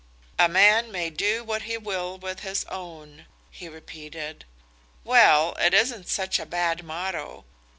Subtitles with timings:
[0.39, 4.45] "'A man may do what he will with his own,'" he repeated.
[5.03, 7.45] "Well, it isn't such a bad motto.